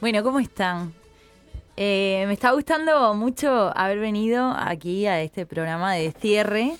Bueno, 0.00 0.22
¿cómo 0.22 0.38
están? 0.38 0.94
Eh, 1.76 2.22
me 2.28 2.34
está 2.34 2.52
gustando 2.52 3.14
mucho 3.14 3.76
haber 3.76 3.98
venido 3.98 4.54
aquí 4.56 5.06
a 5.06 5.20
este 5.22 5.44
programa 5.44 5.94
de 5.94 6.12
cierre, 6.12 6.76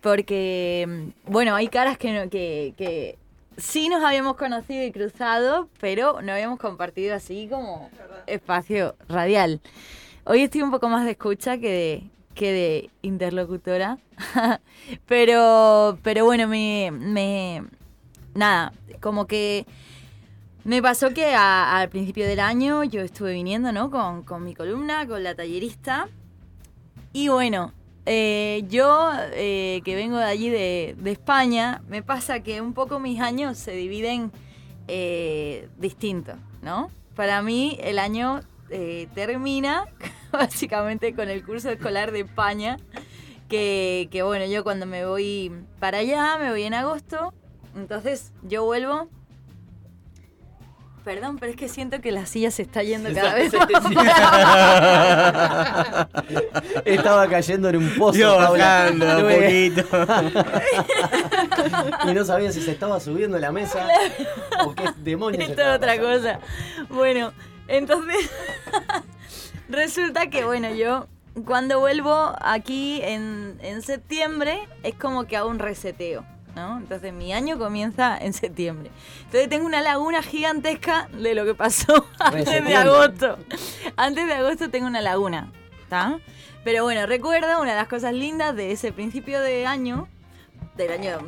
porque, 0.00 1.12
bueno, 1.26 1.54
hay 1.54 1.68
caras 1.68 1.98
que, 1.98 2.12
no, 2.14 2.30
que, 2.30 2.72
que 2.78 3.18
sí 3.58 3.90
nos 3.90 4.02
habíamos 4.02 4.36
conocido 4.36 4.82
y 4.82 4.90
cruzado, 4.90 5.68
pero 5.80 6.22
no 6.22 6.32
habíamos 6.32 6.58
compartido 6.58 7.14
así 7.14 7.46
como 7.50 7.90
espacio 8.26 8.96
radial. 9.06 9.60
Hoy 10.24 10.40
estoy 10.40 10.62
un 10.62 10.70
poco 10.70 10.88
más 10.88 11.04
de 11.04 11.10
escucha 11.10 11.58
que 11.58 11.70
de, 11.70 12.10
que 12.34 12.52
de 12.52 12.90
interlocutora, 13.02 13.98
pero, 15.06 15.98
pero 16.02 16.24
bueno, 16.24 16.48
me, 16.48 16.90
me, 16.90 17.64
nada, 18.34 18.72
como 19.02 19.26
que 19.26 19.66
me 20.64 20.82
pasó 20.82 21.14
que 21.14 21.34
al 21.34 21.88
principio 21.88 22.26
del 22.26 22.40
año 22.40 22.84
yo 22.84 23.00
estuve 23.00 23.32
viniendo, 23.32 23.72
¿no? 23.72 23.90
Con, 23.90 24.22
con 24.22 24.44
mi 24.44 24.54
columna, 24.54 25.06
con 25.06 25.22
la 25.22 25.34
tallerista. 25.34 26.08
Y 27.12 27.28
bueno, 27.28 27.72
eh, 28.06 28.64
yo 28.68 29.10
eh, 29.32 29.80
que 29.84 29.94
vengo 29.94 30.18
de 30.18 30.24
allí 30.24 30.50
de, 30.50 30.96
de, 30.98 31.12
España, 31.12 31.82
me 31.88 32.02
pasa 32.02 32.40
que 32.40 32.60
un 32.60 32.74
poco 32.74 32.98
mis 32.98 33.20
años 33.20 33.56
se 33.58 33.72
dividen 33.72 34.32
eh, 34.88 35.68
distintos, 35.78 36.36
¿no? 36.62 36.90
Para 37.16 37.42
mí 37.42 37.78
el 37.80 37.98
año 37.98 38.40
eh, 38.68 39.08
termina 39.14 39.86
básicamente 40.32 41.14
con 41.14 41.28
el 41.28 41.44
curso 41.44 41.70
escolar 41.70 42.12
de 42.12 42.20
España, 42.20 42.76
que, 43.48 44.08
que 44.10 44.22
bueno, 44.22 44.44
yo 44.46 44.62
cuando 44.62 44.86
me 44.86 45.06
voy 45.06 45.52
para 45.78 45.98
allá, 45.98 46.36
me 46.38 46.50
voy 46.50 46.62
en 46.64 46.74
agosto, 46.74 47.32
entonces 47.74 48.32
yo 48.42 48.64
vuelvo 48.64 49.08
Perdón, 51.04 51.38
pero 51.38 51.50
es 51.52 51.56
que 51.56 51.68
siento 51.68 52.00
que 52.00 52.12
la 52.12 52.26
silla 52.26 52.50
se 52.50 52.62
está 52.62 52.82
yendo 52.82 53.12
cada 53.14 53.34
vez 53.34 53.52
más. 53.94 54.16
Estaba 56.84 57.26
cayendo 57.26 57.70
en 57.70 57.76
un 57.76 57.94
pozo. 57.96 58.18
Yo 58.18 58.36
bajando 58.36 59.06
un 59.06 59.22
poquito. 59.22 59.82
y 62.06 62.12
no 62.14 62.24
sabía 62.24 62.52
si 62.52 62.60
se 62.60 62.72
estaba 62.72 63.00
subiendo 63.00 63.38
la 63.38 63.50
mesa 63.50 63.88
o 64.64 64.74
qué 64.74 64.84
demonios. 64.98 65.48
Esto 65.48 65.62
es 65.62 65.76
otra 65.76 65.98
cosa. 65.98 66.40
Bueno, 66.90 67.32
entonces 67.66 68.30
resulta 69.70 70.28
que, 70.28 70.44
bueno, 70.44 70.74
yo 70.74 71.06
cuando 71.46 71.80
vuelvo 71.80 72.34
aquí 72.42 73.00
en, 73.02 73.58
en 73.62 73.80
septiembre 73.82 74.68
es 74.82 74.94
como 74.96 75.24
que 75.24 75.36
hago 75.38 75.48
un 75.48 75.58
reseteo. 75.60 76.26
¿No? 76.54 76.78
Entonces 76.78 77.12
mi 77.12 77.32
año 77.32 77.58
comienza 77.58 78.16
en 78.18 78.32
septiembre. 78.32 78.90
Entonces 79.24 79.48
tengo 79.48 79.66
una 79.66 79.82
laguna 79.82 80.22
gigantesca 80.22 81.08
de 81.12 81.34
lo 81.34 81.44
que 81.44 81.54
pasó 81.54 82.06
antes 82.18 82.64
de 82.64 82.76
agosto. 82.76 83.38
Antes 83.96 84.26
de 84.26 84.34
agosto 84.34 84.70
tengo 84.70 84.86
una 84.86 85.00
laguna, 85.00 85.52
¿está? 85.82 86.18
Pero 86.64 86.84
bueno, 86.84 87.06
recuerdo 87.06 87.60
una 87.60 87.70
de 87.70 87.76
las 87.76 87.88
cosas 87.88 88.12
lindas 88.12 88.54
de 88.54 88.72
ese 88.72 88.92
principio 88.92 89.40
de 89.40 89.66
año, 89.66 90.08
del 90.76 90.92
año 90.92 91.18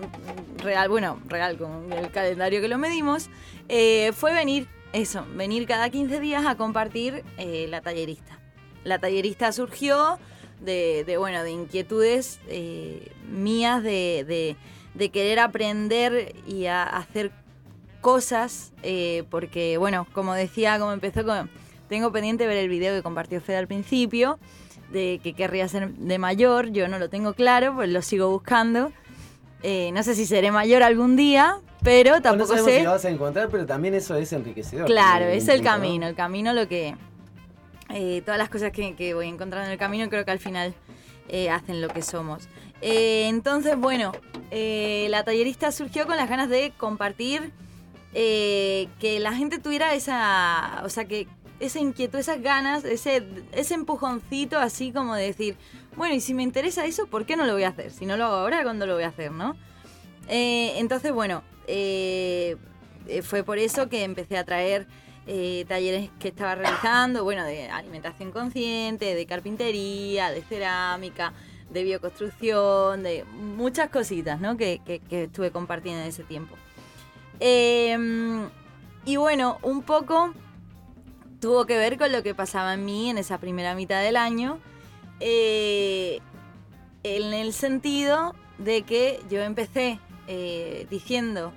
real, 0.58 0.88
bueno, 0.88 1.18
real 1.26 1.56
con 1.56 1.92
el 1.92 2.10
calendario 2.10 2.60
que 2.60 2.68
lo 2.68 2.78
medimos, 2.78 3.30
eh, 3.68 4.12
fue 4.14 4.34
venir, 4.34 4.68
eso, 4.92 5.24
venir 5.34 5.66
cada 5.66 5.88
15 5.88 6.20
días 6.20 6.44
a 6.44 6.56
compartir 6.56 7.24
eh, 7.38 7.66
la 7.70 7.80
tallerista. 7.80 8.38
La 8.84 8.98
tallerista 8.98 9.52
surgió 9.52 10.18
de, 10.60 11.04
de 11.04 11.16
bueno, 11.16 11.42
de 11.42 11.50
inquietudes 11.50 12.38
eh, 12.48 13.10
mías 13.28 13.82
de, 13.82 14.24
de 14.26 14.56
de 14.94 15.10
querer 15.10 15.40
aprender 15.40 16.34
y 16.46 16.66
a 16.66 16.82
hacer 16.82 17.32
cosas, 18.00 18.72
eh, 18.82 19.24
porque, 19.30 19.78
bueno, 19.78 20.06
como 20.12 20.34
decía, 20.34 20.78
como 20.78 20.92
empezó, 20.92 21.24
con, 21.24 21.48
tengo 21.88 22.12
pendiente 22.12 22.46
ver 22.46 22.58
el 22.58 22.68
video 22.68 22.94
que 22.94 23.02
compartió 23.02 23.40
Fede 23.40 23.56
al 23.56 23.66
principio, 23.66 24.38
de 24.92 25.20
que 25.22 25.32
querría 25.32 25.66
ser 25.68 25.90
de 25.90 26.18
mayor, 26.18 26.70
yo 26.70 26.88
no 26.88 26.98
lo 26.98 27.08
tengo 27.08 27.32
claro, 27.32 27.74
pues 27.74 27.88
lo 27.88 28.02
sigo 28.02 28.28
buscando. 28.28 28.92
Eh, 29.62 29.90
no 29.92 30.02
sé 30.02 30.14
si 30.14 30.26
seré 30.26 30.50
mayor 30.50 30.82
algún 30.82 31.16
día, 31.16 31.58
pero 31.82 32.20
tampoco 32.20 32.56
no 32.56 32.64
sé. 32.64 32.78
si 32.78 32.84
lo 32.84 32.90
vas 32.90 33.04
a 33.04 33.10
encontrar, 33.10 33.48
pero 33.48 33.64
también 33.64 33.94
eso 33.94 34.16
es 34.16 34.32
enriquecedor. 34.32 34.86
Claro, 34.86 35.26
es 35.26 35.48
el 35.48 35.62
camino, 35.62 36.06
el 36.06 36.14
camino 36.14 36.52
lo 36.52 36.68
que... 36.68 36.94
Eh, 37.94 38.22
todas 38.24 38.38
las 38.38 38.48
cosas 38.48 38.72
que, 38.72 38.94
que, 38.94 39.12
voy 39.12 39.28
encontrando 39.28 39.66
en 39.66 39.72
el 39.72 39.78
camino 39.78 40.08
creo 40.08 40.24
que 40.24 40.30
al 40.30 40.38
final 40.38 40.74
eh, 41.28 41.50
hacen 41.50 41.80
lo 41.80 41.88
que 41.88 42.02
somos. 42.02 42.48
Eh, 42.80 43.28
entonces, 43.28 43.76
bueno, 43.76 44.12
eh, 44.50 45.06
la 45.10 45.24
tallerista 45.24 45.72
surgió 45.72 46.06
con 46.06 46.16
las 46.16 46.28
ganas 46.28 46.48
de 46.48 46.72
compartir, 46.76 47.52
que 48.12 49.18
la 49.20 49.32
gente 49.32 49.58
tuviera 49.58 49.94
esa, 49.94 50.82
o 50.84 50.90
sea, 50.90 51.06
que 51.06 51.26
esa 51.60 51.80
inquietud, 51.80 52.18
esas 52.18 52.42
ganas, 52.42 52.84
ese, 52.84 53.26
ese 53.52 53.72
empujoncito 53.72 54.58
así 54.58 54.92
como 54.92 55.14
de 55.14 55.24
decir, 55.24 55.56
bueno, 55.96 56.14
y 56.14 56.20
si 56.20 56.34
me 56.34 56.42
interesa 56.42 56.84
eso, 56.84 57.06
¿por 57.06 57.24
qué 57.24 57.36
no 57.36 57.46
lo 57.46 57.54
voy 57.54 57.62
a 57.62 57.68
hacer? 57.68 57.90
Si 57.90 58.04
no 58.04 58.18
lo 58.18 58.26
hago 58.26 58.34
ahora, 58.34 58.62
¿cuándo 58.64 58.84
lo 58.84 58.94
voy 58.94 59.04
a 59.04 59.08
hacer, 59.08 59.32
no? 59.32 59.56
entonces, 60.28 61.12
bueno, 61.12 61.42
fue 63.22 63.42
por 63.44 63.58
eso 63.58 63.88
que 63.88 64.04
empecé 64.04 64.36
a 64.36 64.44
traer 64.44 64.86
talleres 65.68 66.10
que 66.18 66.28
estaba 66.28 66.54
realizando, 66.54 67.24
bueno, 67.24 67.44
de 67.44 67.68
alimentación 67.68 68.32
consciente, 68.32 69.14
de 69.14 69.26
carpintería, 69.26 70.30
de 70.30 70.42
cerámica, 70.42 71.32
de 71.70 71.84
bioconstrucción, 71.84 73.02
de 73.02 73.24
muchas 73.24 73.88
cositas 73.90 74.40
¿no? 74.40 74.56
que, 74.56 74.80
que, 74.84 75.22
estuve 75.24 75.50
compartiendo 75.50 76.02
en 76.02 76.08
ese 76.08 76.24
tiempo. 76.24 76.56
Eh, 77.40 77.96
y 79.04 79.16
bueno, 79.16 79.58
un 79.62 79.82
poco 79.82 80.32
tuvo 81.40 81.66
que 81.66 81.76
ver 81.76 81.98
con 81.98 82.12
lo 82.12 82.22
que 82.22 82.34
pasaba 82.34 82.74
en 82.74 82.84
mí 82.84 83.10
en 83.10 83.18
esa 83.18 83.38
primera 83.38 83.74
mitad 83.74 84.00
del 84.00 84.16
año, 84.16 84.60
eh, 85.18 86.20
en 87.02 87.32
el 87.32 87.52
sentido 87.52 88.34
de 88.58 88.82
que 88.82 89.20
yo 89.28 89.42
empecé 89.42 89.98
eh, 90.28 90.86
diciendo 90.88 91.52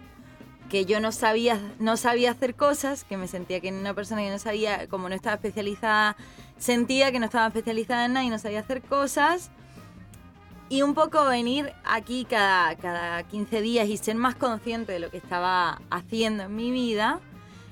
que 0.70 0.86
yo 0.86 1.00
no 1.00 1.12
sabía, 1.12 1.60
no 1.80 1.98
sabía 1.98 2.32
hacer 2.32 2.56
cosas, 2.56 3.04
que 3.04 3.18
me 3.18 3.28
sentía 3.28 3.60
que 3.60 3.70
una 3.70 3.94
persona 3.94 4.22
que 4.22 4.30
no 4.30 4.40
sabía, 4.40 4.88
como 4.88 5.10
no 5.10 5.16
estaba 5.16 5.36
especializada, 5.36 6.16
sentía 6.58 7.12
que 7.12 7.20
no 7.20 7.26
estaba 7.26 7.48
especializada 7.48 8.06
en 8.06 8.14
nada 8.14 8.26
y 8.26 8.30
no 8.30 8.40
sabía 8.40 8.62
hacer 8.62 8.82
cosas. 8.82 9.52
Y 10.68 10.82
un 10.82 10.96
poco 10.96 11.24
venir 11.26 11.72
aquí 11.84 12.26
cada, 12.28 12.76
cada 12.76 13.22
15 13.24 13.62
días 13.62 13.88
y 13.88 13.98
ser 13.98 14.16
más 14.16 14.36
consciente 14.36 14.94
de 14.94 15.00
lo 15.00 15.12
que 15.12 15.18
estaba 15.18 15.82
haciendo 15.92 16.44
en 16.44 16.56
mi 16.56 16.72
vida, 16.72 17.20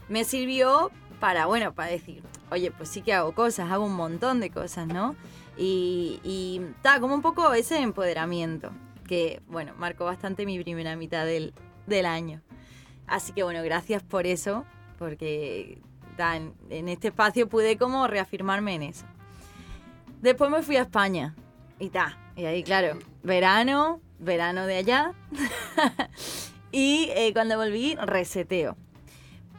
me 0.09 0.24
sirvió 0.24 0.92
para, 1.20 1.48
bueno, 1.48 1.74
para 1.74 1.90
decir, 1.90 2.22
oye, 2.52 2.70
pues 2.70 2.90
sí 2.90 3.02
que 3.02 3.14
hago 3.14 3.34
cosas, 3.34 3.72
hago 3.72 3.86
un 3.86 3.96
montón 3.96 4.40
de 4.40 4.52
cosas, 4.52 4.88
¿no? 4.88 5.16
Y, 5.58 6.20
y 6.24 6.62
está 6.76 7.00
como 7.00 7.16
un 7.16 7.22
poco 7.22 7.52
ese 7.53 7.80
empoderamiento, 7.80 8.72
que, 9.08 9.42
bueno, 9.48 9.74
marcó 9.78 10.06
bastante 10.06 10.46
mi 10.46 10.62
primera 10.62 10.96
mitad 10.96 11.26
del, 11.26 11.53
del 11.88 12.06
año. 12.06 12.42
Así 13.13 13.31
que, 13.31 13.44
bueno, 13.44 13.62
gracias 13.62 14.01
por 14.01 14.25
eso, 14.25 14.66
porque 14.97 15.78
en 16.72 16.90
este 16.90 17.09
espacio 17.09 17.47
pude 17.47 17.78
como 17.78 18.07
reafirmarme 18.07 18.74
en 18.74 18.81
eso. 18.81 19.06
Después 20.19 20.50
me 20.50 20.63
fui 20.63 20.78
a 20.78 20.81
España 20.81 21.35
y 21.78 21.90
ta, 21.90 22.18
y 22.35 22.46
ahí, 22.46 22.63
claro, 22.63 22.97
verano, 23.22 24.02
verano 24.18 24.66
de 24.66 24.78
allá. 24.78 25.13
y 26.72 27.12
eh, 27.13 27.34
cuando 27.34 27.56
volví, 27.56 27.94
reseteo. 27.97 28.78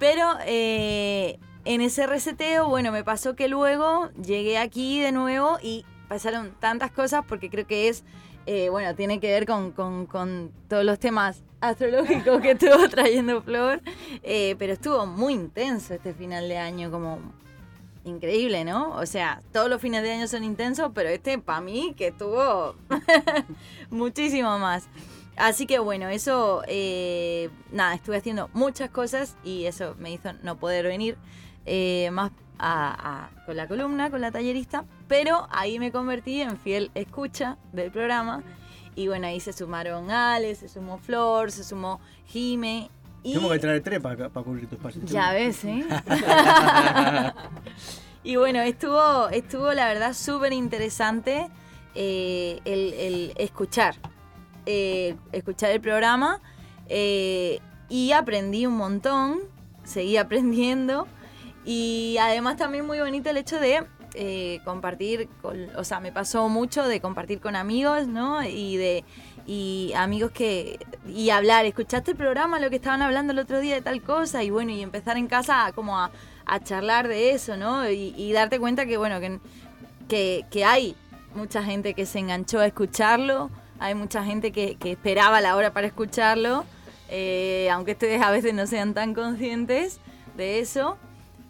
Pero 0.01 0.33
eh, 0.47 1.39
en 1.65 1.81
ese 1.81 2.09
reseteo, 2.09 2.69
bueno, 2.69 2.91
me 2.91 3.05
pasó 3.05 3.37
que 3.37 3.47
luego 3.47 4.11
llegué 4.21 4.59
aquí 4.59 4.99
de 4.99 5.13
nuevo 5.13 5.59
y 5.63 5.87
pasaron 6.09 6.57
tantas 6.59 6.91
cosas 6.91 7.25
porque 7.29 7.51
creo 7.51 7.69
que 7.69 7.87
es, 7.87 8.03
eh, 8.47 8.69
bueno, 8.69 8.95
tiene 8.95 9.21
que 9.21 9.29
ver 9.29 9.47
con, 9.47 9.73
todos 10.69 10.85
los 10.85 10.99
temas 10.99 11.43
astrológicos 11.61 12.41
que 12.43 12.53
estuvo 12.53 12.89
trayendo 12.91 13.43
Flor. 13.43 13.81
Eh, 14.23 14.57
pero 14.59 14.73
estuvo 14.75 15.07
muy 15.07 15.33
intenso 15.33 15.95
este 15.95 16.13
final 16.13 16.49
de 16.49 16.59
año, 16.59 16.91
como 16.91 17.19
increíble, 18.05 18.65
¿no? 18.65 18.91
O 18.97 19.07
sea, 19.07 19.41
todos 19.53 19.71
los 19.71 19.81
fines 19.81 20.03
de 20.03 20.13
año 20.13 20.29
son 20.29 20.45
intensos, 20.45 20.91
pero 20.95 21.09
este 21.09 21.39
para 21.39 21.61
mí 21.61 21.95
que 21.97 22.09
estuvo 22.09 22.75
muchísimo 23.91 24.59
más. 24.59 24.85
Así 25.37 25.67
que 25.67 25.79
bueno, 25.79 26.09
eso, 26.09 26.63
eh, 26.69 27.51
nada, 27.73 27.95
estuve 27.95 28.19
haciendo 28.19 28.51
muchas 28.53 28.91
cosas 28.91 29.37
y 29.43 29.65
eso 29.65 29.97
me 29.99 30.13
hizo 30.13 30.33
no 30.43 30.59
poder 30.59 30.87
venir 30.87 31.17
más 32.13 32.31
a, 32.59 33.27
a, 33.27 33.45
con 33.45 33.57
la 33.57 33.67
columna, 33.69 34.11
con 34.11 34.21
la 34.21 34.31
tallerista, 34.31 34.85
pero 35.09 35.49
ahí 35.51 35.79
me 35.79 35.91
convertí 35.93 36.41
en 36.41 36.59
fiel 36.59 36.91
escucha 36.95 37.57
del 37.73 37.91
programa 37.91 38.43
y 38.97 39.09
bueno, 39.09 39.27
ahí 39.27 39.41
se 39.41 39.53
sumaron 39.53 40.11
Ale, 40.11 40.55
se 40.55 40.69
sumó 40.69 40.99
Flor, 40.99 41.51
se 41.51 41.65
sumó 41.65 42.01
Jime 42.27 42.91
y... 43.23 43.35
Tengo 43.35 43.51
que 43.51 43.59
traer 43.59 43.83
tres 43.83 44.01
para 44.01 44.29
pa 44.29 44.43
cubrir 44.43 44.69
tu 44.69 44.77
espacio. 44.77 45.03
Ya 45.05 45.33
ves, 45.33 45.65
¿eh? 45.65 45.85
y 48.25 48.37
bueno, 48.37 48.61
estuvo, 48.61 49.29
estuvo 49.31 49.73
la 49.73 49.87
verdad 49.87 50.15
súper 50.15 50.53
interesante 50.53 51.51
eh, 51.95 52.61
el, 52.65 52.93
el, 52.95 53.33
escuchar, 53.37 53.95
eh, 54.67 55.17
escuchar 55.31 55.71
el 55.71 55.81
programa 55.81 56.41
eh, 56.89 57.61
y 57.89 58.13
aprendí 58.13 58.67
un 58.67 58.77
montón, 58.77 59.41
seguí 59.85 60.17
aprendiendo 60.17 61.07
Y 61.65 62.17
además 62.21 62.57
también 62.57 62.87
muy 62.87 63.01
bonito 63.01 63.31
el 63.31 63.39
hecho 63.39 63.59
de 63.59 63.85
eh, 64.15 64.61
compartir, 64.65 65.29
con, 65.41 65.59
o 65.77 65.85
sea, 65.85 65.99
me 66.01 66.13
pasó 66.13 66.49
mucho 66.49 66.87
de 66.87 67.01
compartir 67.01 67.41
con 67.41 67.57
amigos, 67.57 68.07
¿no? 68.07 68.43
Y 68.45 68.77
de 68.77 69.05
y 69.47 69.93
amigos 69.95 70.31
que 70.31 70.79
y 71.07 71.31
hablar, 71.31 71.67
escuchaste 71.67 72.13
el 72.13 72.17
programa, 72.17 72.59
lo 72.59 72.71
que 72.71 72.77
estaban 72.77 73.03
hablando 73.03 73.33
el 73.33 73.39
otro 73.39 73.61
día 73.61 73.75
de 73.75 73.83
tal 73.83 74.03
cosa 74.03 74.43
y 74.43 74.51
bueno, 74.51 74.71
y 74.71 74.83
empezar 74.83 75.17
en 75.17 75.27
casa 75.27 75.71
como 75.75 75.99
a, 75.99 76.11
charlar 76.63 77.09
de 77.09 77.33
eso, 77.33 77.57
¿no? 77.57 77.89
Y, 77.91 78.33
darte 78.33 78.59
cuenta 78.59 78.87
que 78.87 78.97
bueno, 78.97 79.19
que, 80.09 80.45
que, 80.51 80.65
hay 80.65 80.95
mucha 81.35 81.63
gente 81.63 81.95
que 81.95 82.07
se 82.07 82.19
enganchó 82.19 82.61
a 82.61 82.67
escucharlo, 82.67 83.51
hay 83.81 83.95
mucha 83.95 84.25
gente 84.25 84.53
que, 84.53 84.77
que 84.77 84.93
esperaba 84.93 85.41
la 85.41 85.57
hora 85.57 85.73
para 85.73 85.87
escucharlo, 85.87 86.65
eh, 87.09 87.69
aunque 87.73 87.93
ustedes 87.93 88.23
a 88.23 88.31
veces 88.31 88.55
no 88.55 88.67
sean 88.67 88.95
tan 88.95 89.15
conscientes 89.15 90.01
de 90.37 90.61
eso. 90.61 90.99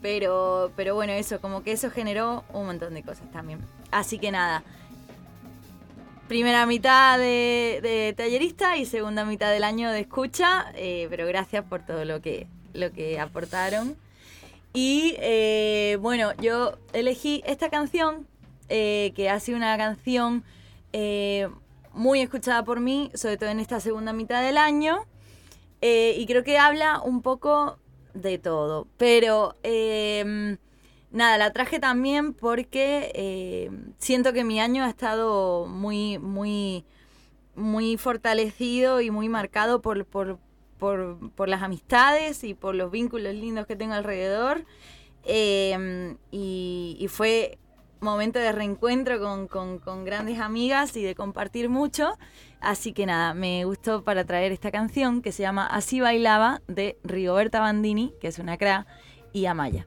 Pero, 0.04 0.70
pero 0.76 0.94
bueno, 0.94 1.14
eso, 1.14 1.40
como 1.40 1.62
que 1.62 1.72
eso 1.72 1.90
generó 1.90 2.44
un 2.52 2.66
montón 2.66 2.92
de 2.92 3.02
cosas 3.02 3.32
también. 3.32 3.60
Así 3.90 4.18
que 4.18 4.30
nada, 4.30 4.62
primera 6.28 6.66
mitad 6.66 7.18
de, 7.18 8.12
tallerista 8.14 8.76
y 8.76 8.84
segunda 8.84 9.24
mitad 9.24 9.50
del 9.50 9.64
año 9.64 9.90
de 9.90 10.00
escucha, 10.00 10.66
eh, 10.74 11.06
pero 11.08 11.26
gracias 11.26 11.64
por 11.64 11.86
todo 11.86 12.04
lo 12.04 12.20
que, 12.20 12.46
lo 12.74 12.92
que 12.92 13.18
aportaron. 13.18 13.96
Y 14.74 15.16
eh, 15.20 15.96
bueno, 16.02 16.34
yo 16.34 16.76
elegí 16.92 17.42
esta 17.46 17.70
canción, 17.70 18.26
eh, 18.68 19.14
que 19.16 19.30
ha 19.30 19.40
sido 19.40 19.56
una 19.56 19.74
canción 19.78 20.44
muy 21.94 22.20
escuchada 22.20 22.62
por 22.62 22.80
mí, 22.80 23.10
sobre 23.14 23.38
todo 23.38 23.48
en 23.48 23.58
esta 23.58 23.80
segunda 23.80 24.12
mitad 24.12 24.42
del 24.42 24.58
año, 24.58 25.06
y 25.80 26.26
creo 26.26 26.44
que 26.44 26.58
habla 26.58 27.00
un 27.00 27.22
poco 27.22 27.78
de 28.14 28.38
todo. 28.38 28.86
Pero 28.96 29.54
em, 29.62 30.56
nada, 31.10 31.38
la 31.38 31.52
traje 31.52 31.78
también 31.78 32.32
porque 32.32 33.12
eh, 33.14 33.70
siento 33.98 34.32
que 34.32 34.44
mi 34.44 34.60
año 34.60 34.84
ha 34.84 34.88
estado 34.88 35.66
muy, 35.66 36.18
muy, 36.18 36.84
muy 37.54 37.96
fortalecido 37.96 39.00
y 39.00 39.10
muy 39.10 39.28
marcado 39.28 39.82
por, 39.82 40.06
por, 40.06 40.38
las 41.48 41.62
amistades 41.62 42.44
y 42.44 42.54
por 42.54 42.74
los 42.74 42.90
vínculos 42.90 43.34
lindos 43.34 43.66
que 43.66 43.76
tengo 43.76 43.94
alrededor. 43.94 44.64
Em, 45.24 46.16
y, 46.30 47.06
fue 47.08 47.58
momento 48.04 48.38
de 48.38 48.52
reencuentro 48.52 49.18
con, 49.48 50.04
grandes 50.04 50.38
amigas 50.38 50.96
y 50.96 51.02
de 51.02 51.14
compartir 51.14 51.68
mucho. 51.68 52.16
Así 52.60 52.92
que 52.92 53.06
nada, 53.06 53.34
me 53.34 53.64
gustó 53.64 54.04
para 54.04 54.24
traer 54.24 54.52
esta 54.52 54.70
canción 54.70 55.22
que 55.22 55.32
se 55.32 55.42
llama 55.42 55.66
Así 55.66 56.00
bailaba 56.00 56.62
de 56.68 56.98
Rigoberta 57.02 57.60
Bandini, 57.60 58.14
que 58.20 58.28
es 58.28 58.38
una 58.38 58.56
cra, 58.56 58.86
y 59.32 59.46
Amaya. 59.46 59.86